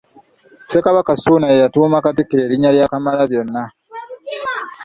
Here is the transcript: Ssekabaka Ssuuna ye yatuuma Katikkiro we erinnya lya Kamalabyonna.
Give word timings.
Ssekabaka 0.63 1.11
Ssuuna 1.15 1.47
ye 1.51 1.61
yatuuma 1.63 2.03
Katikkiro 2.05 2.41
we 2.41 2.47
erinnya 2.47 2.69
lya 2.75 2.91
Kamalabyonna. 2.91 3.63